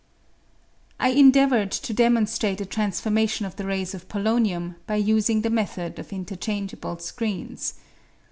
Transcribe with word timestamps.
I 0.99 1.09
endeavoured 1.09 1.69
to 1.69 1.93
demonstrate 1.93 2.59
a 2.59 2.65
transformation 2.65 3.45
of 3.45 3.57
the 3.57 3.67
rays 3.67 3.93
of 3.93 4.07
polonium 4.09 4.77
by 4.87 4.95
using 4.95 5.41
the 5.43 5.51
method 5.51 5.99
of 5.99 6.11
interchangeable 6.11 6.97
screens. 6.97 7.75